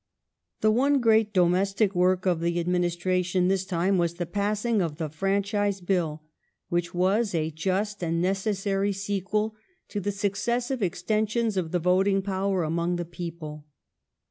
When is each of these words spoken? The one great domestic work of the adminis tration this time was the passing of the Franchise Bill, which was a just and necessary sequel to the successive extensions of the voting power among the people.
The 0.61 0.71
one 0.71 0.99
great 0.99 1.31
domestic 1.31 1.93
work 1.93 2.25
of 2.25 2.39
the 2.39 2.55
adminis 2.55 2.97
tration 2.97 3.49
this 3.49 3.65
time 3.67 3.99
was 3.99 4.15
the 4.15 4.25
passing 4.25 4.81
of 4.81 4.97
the 4.97 5.09
Franchise 5.09 5.79
Bill, 5.79 6.23
which 6.69 6.91
was 6.95 7.35
a 7.35 7.51
just 7.51 8.03
and 8.03 8.19
necessary 8.19 8.93
sequel 8.93 9.55
to 9.89 9.99
the 9.99 10.11
successive 10.11 10.81
extensions 10.81 11.55
of 11.55 11.71
the 11.71 11.77
voting 11.77 12.23
power 12.23 12.63
among 12.63 12.95
the 12.95 13.05
people. 13.05 13.67